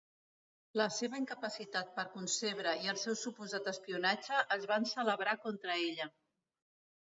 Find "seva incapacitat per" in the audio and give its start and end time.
0.95-2.07